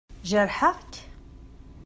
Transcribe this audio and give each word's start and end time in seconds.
Jerḥeɣ-k? 0.29 0.93